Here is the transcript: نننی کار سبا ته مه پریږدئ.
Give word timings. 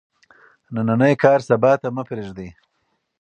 نننی 0.73 1.13
کار 1.23 1.39
سبا 1.49 1.71
ته 1.81 1.87
مه 1.95 2.03
پریږدئ. 2.09 2.49